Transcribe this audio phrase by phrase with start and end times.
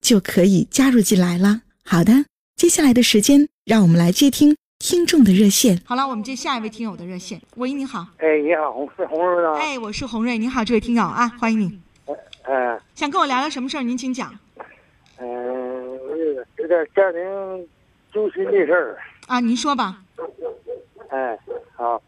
[0.00, 1.62] 就可以加入进来了。
[1.84, 2.24] 好的，
[2.56, 5.80] 接下来的时间，让我们来接听听众的热线。
[5.84, 7.40] 好了，我们接下一位听友的热线。
[7.56, 8.06] 喂，你好。
[8.18, 9.58] 哎，你好，洪是洪瑞吗？
[9.58, 10.38] 哎，我是洪瑞。
[10.38, 11.78] 你好，这位听友啊，欢迎你。
[12.44, 12.80] 嗯。
[12.94, 13.82] 想跟我聊聊什么事儿？
[13.82, 14.32] 您请讲。
[15.18, 15.26] 嗯，
[16.58, 17.20] 有点家庭
[18.12, 18.98] 揪心的事儿。
[19.26, 20.02] 啊，您说吧。
[21.10, 21.38] 哎，
[21.74, 22.00] 好。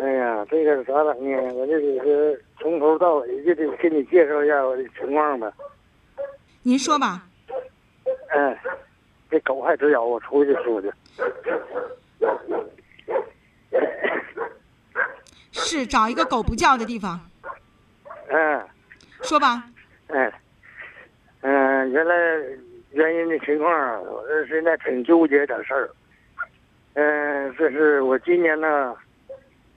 [0.00, 1.54] 哎呀，这个咋整呢？
[1.54, 5.50] 我就得是从头到尾就得给你介绍一下我的情况呗。
[6.68, 7.22] 您说吧。
[8.36, 8.54] 嗯，
[9.30, 10.92] 这狗还直咬我，出去出去。
[15.50, 17.18] 是找一个狗不叫的地方。
[18.28, 18.62] 嗯。
[19.22, 19.64] 说吧。
[20.08, 20.30] 嗯。
[21.40, 22.14] 嗯，原来
[22.90, 25.88] 原因的情况，我这现在挺纠结点事儿。
[26.92, 28.94] 嗯，这是我今年呢，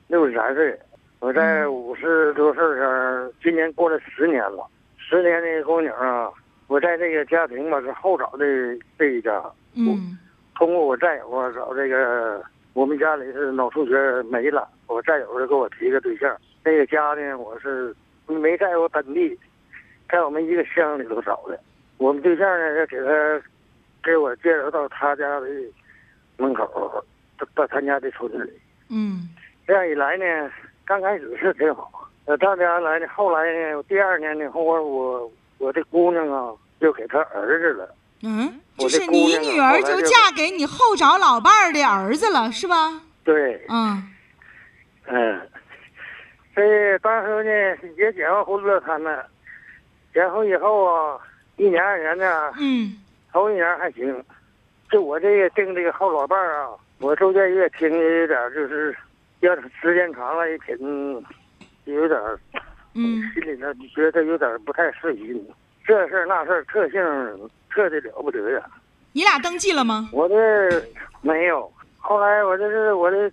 [0.09, 0.77] 六十三岁。
[1.21, 4.67] 我在五十多岁上，今年过了十年了。
[4.97, 6.29] 十年的姑娘啊，
[6.71, 8.45] 我在这个家庭吧是后找的
[8.97, 9.43] 这一家。
[9.75, 10.17] 嗯。
[10.55, 12.41] 通过我战友啊找这个，
[12.71, 13.93] 我们家里是脑出血
[14.31, 16.33] 没了，我战友就给我提个对象。
[16.63, 17.93] 那个家呢，我是
[18.25, 19.37] 没在我本地，
[20.07, 21.59] 在我们一个乡里头找的。
[21.97, 23.41] 我们对象呢，要给他
[24.01, 25.47] 给我介绍到他家的
[26.37, 27.03] 门口。
[27.55, 28.51] 到他家的村子里，
[28.91, 29.27] 嗯，
[29.65, 30.51] 这样一来呢，
[30.85, 32.07] 刚开始是挺好。
[32.25, 35.31] 呃，到家来呢，后来呢，第二年呢，后我我
[35.69, 37.93] 的姑娘啊，就给他儿子了。
[38.23, 43.01] 嗯，就是你女儿就嫁给你后找老伴儿的儿子了，是吧？
[43.25, 43.65] 对。
[43.67, 44.07] 嗯。
[45.07, 45.41] 嗯，
[46.55, 49.19] 这当时呢也结完婚了，他们
[50.13, 51.19] 结婚以后啊，
[51.57, 52.95] 一年二年的，嗯，
[53.33, 54.23] 头一年还行，
[54.89, 56.69] 就我这个定这个后老伴儿啊。
[56.99, 58.95] 我中间也听有点就是，
[59.39, 61.25] 要是时间长了，一听
[61.85, 62.21] 有点，
[62.93, 65.47] 嗯，心里头觉得有点不太顺心。
[65.85, 67.01] 这事儿那事儿，特性
[67.69, 68.61] 特的了不得呀。
[69.13, 70.09] 你俩登记了吗？
[70.13, 70.35] 我这
[71.21, 71.71] 没有。
[71.97, 73.31] 后来我这是我的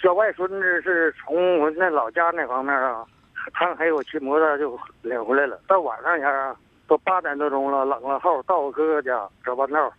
[0.00, 3.04] 小外孙子是从我那老家那方面啊，
[3.52, 5.60] 他还有骑摩托就领回来了。
[5.66, 6.56] 到晚上前啊，
[6.86, 9.92] 都八点多钟了，冷了后到我哥哥家找半道，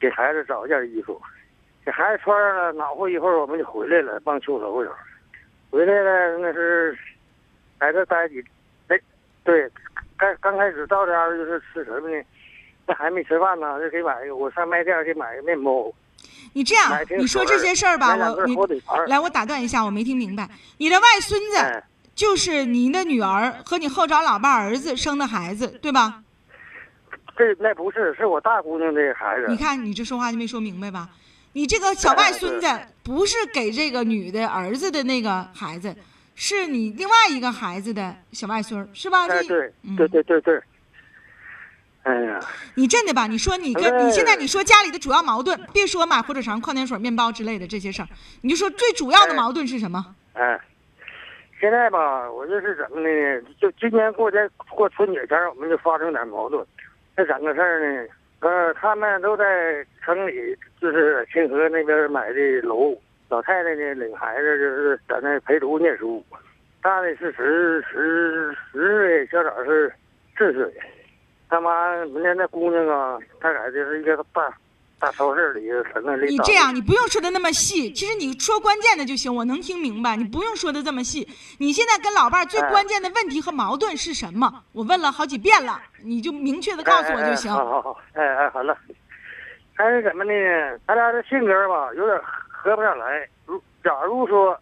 [0.00, 1.20] 给孩子找一件衣服。
[1.84, 4.90] 给孩子穿上了，暖和一会儿，我们就回来了，帮秋收去。
[5.70, 6.96] 回来了，那是
[7.88, 8.44] 在这待几，
[8.88, 9.00] 哎，
[9.44, 9.70] 对，
[10.16, 12.22] 刚刚开始到家就是吃什么呢？
[12.86, 15.90] 那还没吃饭呢，就给买一个，我上卖店给买个面包。
[16.52, 18.56] 你这样，你说这些事儿吧，我你
[19.06, 20.48] 来，我打断一下，我没听明白。
[20.76, 21.82] 你的外孙子
[22.14, 26.22] 就是您的女儿和你后找老伴儿子生的孩子，对吧？
[27.36, 29.46] 这那不是，是我大姑娘的孩子。
[29.48, 31.08] 你看，你这说话就没说明白吧？
[31.54, 32.66] 你这个小外孙子
[33.02, 35.94] 不是给这个女的儿子的那个孩子，
[36.40, 39.26] 是你另外一个孩子的小外孙，是吧？
[39.26, 39.42] 对
[39.96, 40.62] 对对对对。
[42.04, 42.38] 哎呀，
[42.76, 43.26] 你真的吧？
[43.26, 48.08] 你说你跟你现在你说家里的主要矛盾，别说买火腿肠、矿泉水、面包之类的这些事儿，
[48.42, 50.14] 你就说最主要的矛盾是什么？
[50.34, 50.58] 哎，
[51.60, 53.42] 现在吧，我就是怎么的呢？
[53.60, 56.64] 就今年过年过春节前，我们就发生点矛盾。
[57.16, 58.08] 这整个事儿呢？
[58.38, 62.96] 呃，他们都在城里，就是清河那边买的楼。
[63.28, 66.24] 老太太呢，领孩子就是在那陪读念书。
[66.82, 69.92] 大的是十十十岁，小崽是
[70.36, 70.72] 四岁。
[71.48, 74.52] 他妈，那那姑娘啊，她在就是一个大。
[75.00, 75.70] 大超市里，
[76.28, 77.92] 你这样，你不用说的那么细。
[77.92, 80.16] 其实你说关键的就行，我能听明白。
[80.16, 81.24] 你不用说的这么细。
[81.60, 84.64] 你现在跟老伴儿最关键的问题和矛盾是什么？
[84.72, 87.48] 我问了好几遍了，你就明确的告诉我就行。
[87.48, 88.76] 好好好，哎哎，好了。
[89.74, 90.32] 还是怎么呢？
[90.84, 92.20] 他俩这性格吧，有点
[92.58, 93.26] 合不上来。
[93.46, 94.58] 如假如说，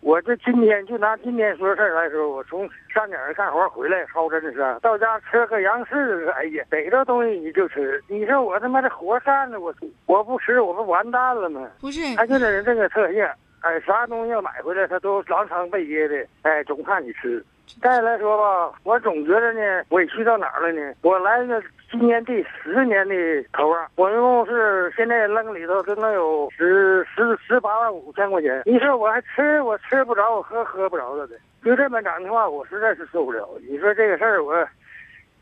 [0.00, 8.02] 我这今天就拿今天说事儿来说，我从山顶上干活回来，好真是到家吃个洋柿子，哎呀，逮着东西你就吃。
[8.08, 9.74] 你说我他妈这活干的，我
[10.06, 11.68] 我不吃，我不完蛋了吗？
[11.80, 13.22] 不是，他就这人这个特性，
[13.60, 17.44] 哎，啥东西要买回来，他都狼藏备掖的，哎，总看你吃。
[17.82, 20.94] 再来说吧，我总觉得呢，委屈到哪儿了呢？
[21.02, 23.14] 我来个今年第十年的
[23.52, 28.62] 头啊，我一共是现在扔里头，真能有十十十八万五千块钱。
[28.64, 33.46] 你说我还吃，我吃不着，我喝喝不着了的，就这么整的话，我实在是受不了。
[33.68, 34.54] 你说这个事儿，我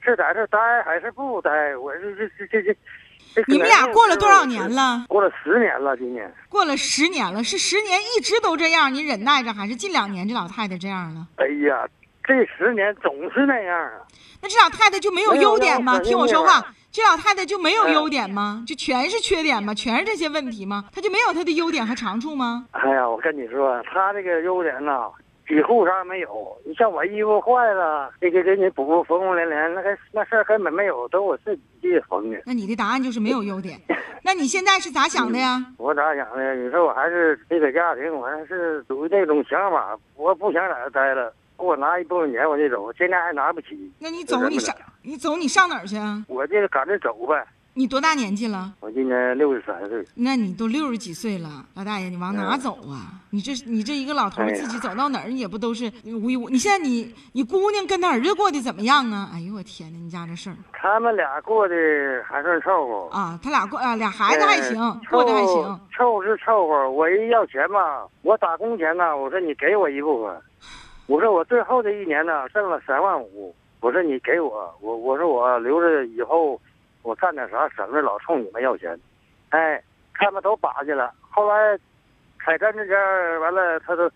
[0.02, 1.76] 是在这待还是不待？
[1.76, 2.76] 我这这这这这。
[3.46, 5.04] 你们俩过了多少年了？
[5.08, 11.26] 过了十年了，今年过了十年了，是十年一直都这样，你忍耐着，还是近两年这老太太这样了？
[11.36, 11.86] 哎呀！
[12.26, 14.00] 这十年总是那样啊，
[14.42, 15.98] 那这老太太就没有优点吗？
[16.00, 18.64] 听我说话，这老太太就没有优点吗？
[18.66, 19.74] 就全是缺点吗？
[19.74, 20.86] 全是这些问题吗？
[20.92, 22.66] 她就没有她的优点和长处吗？
[22.70, 25.10] 哎呀，我跟你说，她这个优点呐，
[25.46, 26.56] 几乎啥没有。
[26.64, 32.40] 你像我衣服坏了，这个给你补补缝缝连连，那个那事儿根本没有，都我自己缝的。
[32.46, 33.78] 那你的答案就是没有优点。
[34.22, 35.62] 那你现在是咋想的呀？
[35.76, 36.54] 我咋想的？
[36.54, 41.30] 你说我还是这个家庭，我还是属于那种想法，我不想在这待了。
[41.56, 43.92] 给我拿一部分钱我就走，现在还拿不起。
[43.98, 46.24] 那你走你上你走你上哪儿去啊？
[46.28, 47.46] 我就赶着走呗。
[47.76, 48.72] 你多大年纪了？
[48.78, 50.06] 我今年六十三岁。
[50.14, 53.18] 那你都六十几岁了，老大爷，你往哪走啊？
[53.30, 56.48] 你这你这一个老头自己走到哪儿也不都是无一无？
[56.48, 59.28] 你现在你你姑娘跟他儿子过得怎么样啊？
[59.34, 60.56] 哎呦我天哪，你家这事儿。
[60.72, 61.74] 他们俩过得
[62.24, 63.08] 还算凑合。
[63.10, 64.78] 啊，他俩过啊，俩孩子还行，
[65.10, 65.80] 过得还行。
[65.96, 70.32] 凑合是凑合，我一要钱吧，我打工钱呢，我说你给我一部分。
[71.06, 73.54] 我说我最后这一年呢，挣了三万五。
[73.80, 76.58] 我说你给我，我我说我留着以后，
[77.02, 78.98] 我干点啥，省着老冲你们要钱。
[79.50, 79.82] 哎，
[80.14, 81.12] 他们都把去了。
[81.30, 81.78] 后来
[82.38, 84.10] 开干这边完了，他都。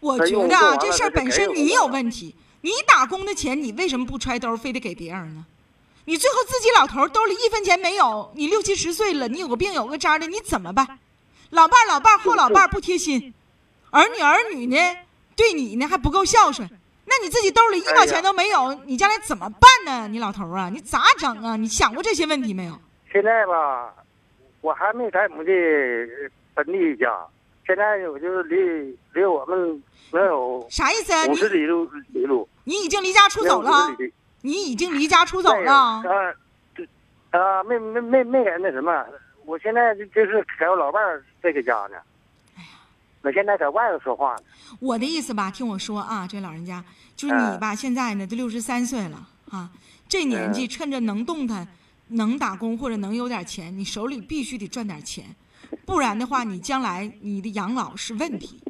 [0.00, 2.36] 我觉得啊，这事儿本身你有问题。
[2.60, 5.46] 你打工的钱，你为什么不揣兜，非得给别人呢？
[6.04, 10.98] 你最后自己老头兜里一分钱没有，你六七十岁了，你有个病有个灾的，你怎么办？
[11.50, 13.32] 老伴老伴后老伴不贴心，
[13.90, 14.76] 儿女儿女呢？
[15.38, 16.68] 对你呢还不够孝顺，
[17.04, 20.08] 那你自己兜里一毛钱都没有，你将来怎么办呢？
[20.08, 21.54] 你老头啊，你咋整啊？
[21.54, 22.76] 你想过这些问题没有？
[23.12, 23.94] 现在吧，
[24.62, 25.52] 我还没在我们的
[26.54, 27.08] 本地家，
[27.64, 29.80] 现在我就是离离我们
[30.10, 31.24] 能有啥意思啊？
[31.28, 32.48] 五十里路里路。
[32.64, 33.96] 你已经离家出走了？
[34.42, 35.72] 你已经离家出走了？
[35.72, 36.02] 啊，
[37.30, 39.06] 啊，没没没没给那什么，
[39.46, 41.96] 我现在就是在我老伴儿这个家呢。
[43.28, 44.42] 我现在在外头说话呢。
[44.80, 46.82] 我的意思吧，听我说啊，这老人家
[47.14, 49.68] 就是你吧，现在呢都六十三岁了啊，
[50.08, 51.68] 这年纪趁着能动弹、
[52.08, 55.26] 能打工或者能有点钱，你手里必须得赚点钱，
[55.84, 58.62] 不然的话，你将来你的养老是问题。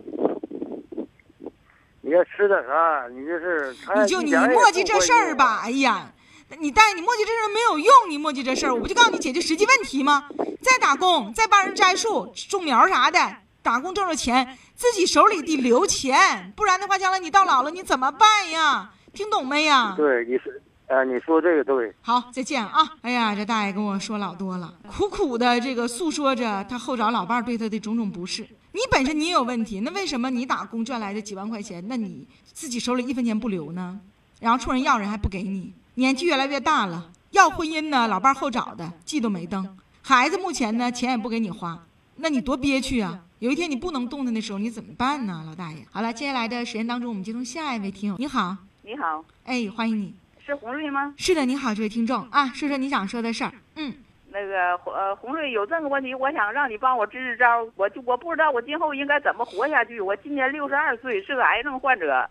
[2.00, 3.06] 你要吃点啥？
[3.12, 3.72] 你就是。
[3.94, 6.12] 你就你磨叽这事儿吧，哎呀，
[6.58, 10.28] 你带你磨叽这事儿没有用，你磨叽这事儿，我不就告诉你解决实际问题吗？
[10.60, 13.18] 再打工，再帮人摘树、种苗啥的。
[13.62, 18.90] 打工挣着钱，自己手里得留钱，不然的话，将来你到老了你怎么办呀？
[19.12, 19.94] 听懂没呀？
[19.96, 21.92] 对，你是，呃，你说这个对。
[22.00, 22.96] 好，再见啊！
[23.02, 28.46] 哎呀，这大爷跟我说老多了，苦苦的这个诉说着他后找老伴儿对他的种种不是。
[28.72, 33.98] 你本身你也有问题，那为什么你打工赚来的几万块钱，那你自己手里一分钱不留呢？
[34.40, 41.76] 然后冲人要人还不给你，年纪越来越大了，要婚姻呢，老伴儿后找的，记都没登，孩子目前呢，钱也不给你花，
[42.20, 43.20] 那你多憋屈啊！
[43.38, 45.86] 有一天你不能动弹的时候，你怎么办呢，老大爷？
[45.92, 48.16] 好了，接下来的时间当中，我们接通下一位听友。
[48.18, 50.12] 你好，你好，哎，欢迎你，
[50.44, 51.14] 是洪瑞吗？
[51.16, 53.52] 是的，你好，这位听众啊，说说你想说的事儿。
[53.76, 53.94] 嗯，
[54.32, 57.64] 那个呃，洪瑞有这个问题，我想让你帮我支支招。
[57.76, 60.00] 我就我不知道我今后应该怎么活下去。
[60.00, 62.28] 我今年六十二岁，是个癌症患者。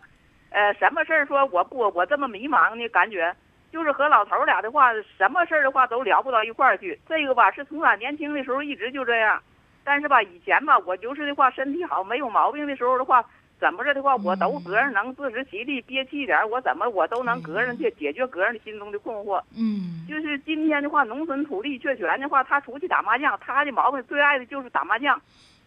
[0.50, 2.86] 呃，什么事儿说我不我这么迷茫呢？
[2.90, 3.34] 感觉
[3.72, 7.00] 就是和老头俩的话，什么事儿的话都聊不到一块儿去。
[7.08, 9.42] 这个吧，是从俺年轻的时候一直就这样。
[9.88, 13.24] 但是吧，以前吧，我就是的话，身体好，没有毛病的时候的话，
[13.58, 19.42] 怎么着的话，我都个人能自食其力，憋气点我怎么我都能个人去解决个人的心中的困惑。
[19.56, 25.18] 嗯，就是今天的话，农村土地确权的话，他出去打麻将，他的毛病最爱的就是打麻将，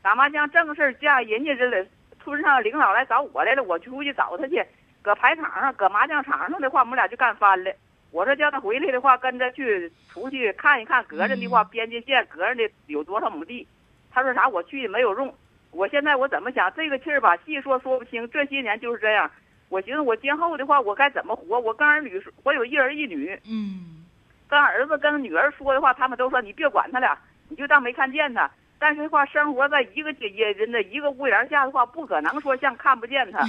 [0.04, 1.90] 打麻将正事儿，家人家这里
[2.24, 4.64] 村上领导来找我来了，我出去找他去，
[5.02, 7.74] 搁牌场上，搁麻将场上的话，我们俩就干翻了。
[8.12, 13.68] 我说叫他回来的话，跟着去出去看一看，个人的话，边界线，个人的有多少亩地。
[14.12, 14.48] 他说啥？
[14.48, 15.34] 我去没有用。
[15.72, 16.72] 我现在我怎么想？
[16.76, 18.30] 这个气儿吧，细说说不清。
[18.30, 19.30] 这些年就是这样。
[19.70, 21.58] 我寻思，我今后的话，我该怎么活？
[21.60, 23.40] 我跟儿女，我有一儿一女。
[23.50, 24.04] 嗯。
[24.50, 28.52] 跟儿子跟女儿说的话，他们都说你别管他俩，你就当没看见他。
[28.78, 33.40] 但是的话，生活在一个街也人的一个屋檐下的话，不可能说像看不见他。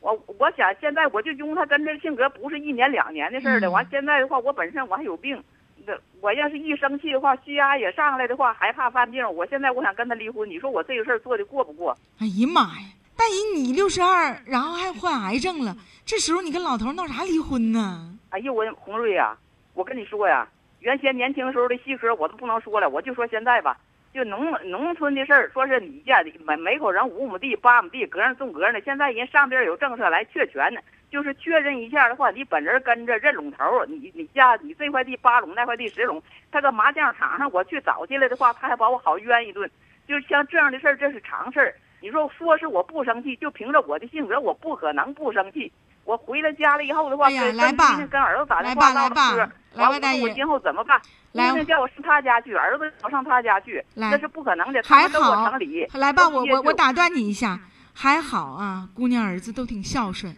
[0.00, 3.66] 我我想现在我就因为他跟这性格不是一年两年的事儿的。
[3.66, 5.42] 嗯完现在的话，我本身我还有病，
[5.84, 9.24] 那我要是一生气的话，血压也上来的话，还怕犯病。
[9.34, 11.96] 我现在我想跟他离婚，你说我这个事儿做的过不过？
[12.18, 18.18] 哎呀妈呀，大姨你六十二，然后还患癌症了，这时候你跟老头闹啥离婚呢？
[18.30, 19.36] 哎呦，我红瑞呀、
[19.74, 20.48] 我跟你说呀，
[20.80, 23.78] 原先年轻时候的细嗑我都不能说了，我就说现在吧，
[24.12, 28.80] 就农农村的事儿，说是你家里每每口人五亩地、八亩地，隔上种隔呢。
[28.84, 36.22] 现在人上边有政策来确权呢，就是确认一下的话，你本人跟着认拢头儿，你你家你这块地八垄，那块地十垄，
[36.52, 39.70] 他搁麻将场上我去找去了的话，他还把我好冤一顿。
[40.06, 41.74] 就是像这样的事儿，这是常事儿。
[42.00, 45.72] 你说说是我不生气，就凭着我的性格，我不可能不生气。
[46.04, 50.98] 我回了家了以后的话，哎跟来吧跟跟儿子打电来话吧来吧唠嗑，完我来吧大爷说我今后怎么办？
[51.32, 54.82] 来姑娘叫我上他家去，儿子要上他家去，来那是不可能的。
[54.82, 55.52] 他还好。
[55.92, 57.60] 来吧，我我我打断你一下，
[57.94, 60.34] 还好啊，姑娘儿子都挺孝顺，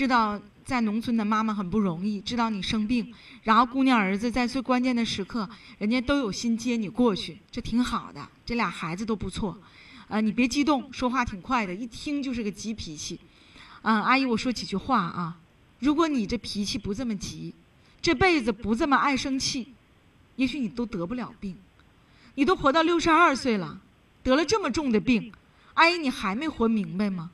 [0.00, 9.58] 知道在农村的妈妈很不容易，知道你生病，然后姑娘儿子在最关键的时刻，人家都有心接你过去，这挺好的，这俩孩子都不错，
[10.08, 13.20] 呃，你别激动，说话挺快的，一听就是个急脾气，
[13.82, 15.36] 嗯、阿姨我说几句话啊，
[15.80, 17.52] 如果你这脾气不这么急，
[18.00, 19.74] 这辈子不这么爱生气，
[20.36, 21.54] 也许你都得不了病，
[22.36, 23.78] 你都活到六十二岁了。
[24.22, 25.30] 得了这么重的病，
[25.74, 27.30] 阿姨你还没活明白吗？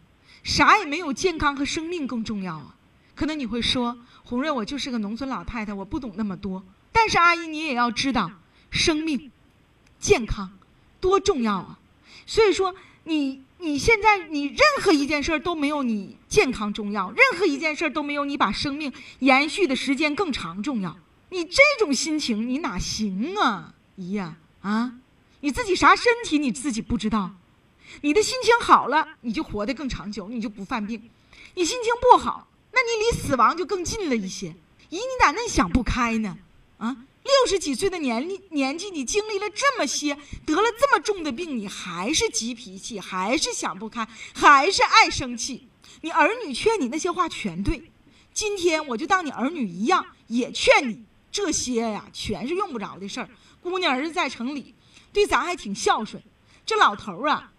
[0.47, 2.77] 啥也没有，健康和生命更重要啊。
[3.17, 6.63] 可能你会说，红瑞，我就是个农村老太太，我不懂那么多。
[6.93, 8.31] 但是阿姨，你也要知道，
[8.71, 9.33] 生命、
[9.99, 10.53] 健康
[11.01, 11.81] 多重要啊。
[12.27, 12.73] 所以说，
[13.03, 20.97] 你你现在你任何一件事儿都没有你健康重要，任何一件事儿都没有你把生命延续的时间更长重要。
[21.31, 24.95] 你这种心情，你哪行啊，姨呀啊？
[25.41, 27.35] 你自己啥身体你自己不知道，
[28.03, 31.01] 你的心情好了，你就活得更长久，你就不犯病；
[31.55, 34.55] 你心情不好，那你离死亡就更近了一些。
[34.91, 36.37] 姨，你咋那想不开呢？
[36.79, 45.67] 啊，六十几岁的年龄年纪，你经历了这么些，得了这么重的病，你还是急脾气，还是想不开，还是爱生气。
[46.03, 47.91] 你儿女劝你那些话全对，
[48.33, 51.03] 今天我就当你儿女一样，也劝你
[51.33, 53.29] 这些呀，全是用不着的事儿。
[53.63, 54.75] 姑娘儿子在城里。
[55.13, 56.23] 对咱还挺孝顺，
[56.67, 57.51] 这老头儿啊，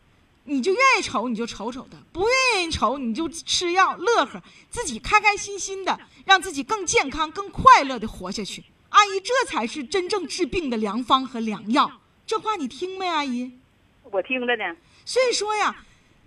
[0.50, 2.26] 你就愿意瞅你就瞅瞅他，不
[2.56, 8.64] 愿意瞅你就吃药乐呵，自己开开心心的，让自己更健康、更快乐的活下去。
[8.90, 11.92] 阿姨，这才是真正治病的良方和良药。
[12.26, 13.52] 这话你听没，阿姨？
[14.04, 14.64] 我听着呢。
[15.04, 15.76] 所以说呀，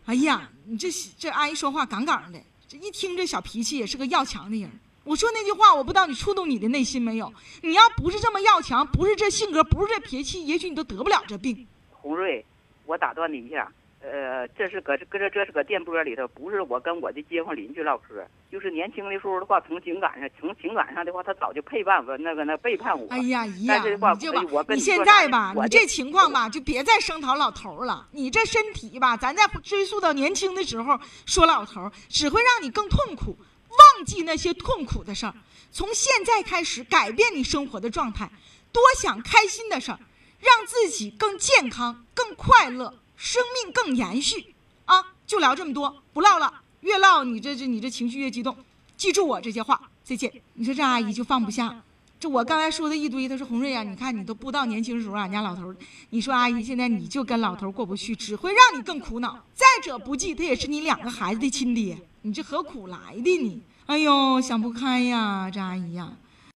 [0.05, 4.71] 哎呀，你这这阿姨说话杠杠的，这一听这小脾气也是个要强的人。
[5.03, 7.33] 我说那句话，我不知道你触动你的内心没有？
[7.62, 11.67] 你要不是这么要强，不是这性格，不是这脾气，也许你都得不了这病。
[11.91, 12.45] 红瑞，
[12.85, 23.07] 我打断你一下，呃，这是搁搁这这是搁电波里头，不是我跟我的街坊邻居唠嗑，就是年轻的时候的话，从情感上，从情感上的话，他早就背叛我，那个那背叛我。
[23.11, 28.09] 哎呀，姨呀，你就吧我，跟你现在吧，你这情况吧，就别再声讨老头了。
[28.12, 33.37] 你这身体吧，咱再追溯到年轻的时候说老头，只会让你更痛苦，
[33.69, 35.35] 忘记那些痛苦的事儿。
[35.71, 38.30] 从现在开始改变你生活的状态，
[38.73, 39.99] 多想开心的事儿，
[40.40, 44.55] 让自己更健康、更快乐，生命更延续。
[44.87, 46.62] 啊，就聊这么多，不唠了。
[46.81, 48.57] 越唠你这这你这情绪越激动。
[48.97, 50.33] 记住我这些话，再见。
[50.55, 51.83] 你说这阿姨就放不下。
[52.19, 55.75] 这我刚才说的一堆，她说红瑞呀、你看你都不知道年轻时候俺家老头，
[56.09, 59.39] 你说阿姨现在你就跟老头过不去，只会让你更苦恼。
[59.55, 63.61] 再者不济，他也是你两个孩子的亲爹，你这何苦来的你？
[63.87, 66.12] 哎呦，想不开呀，这阿姨呀、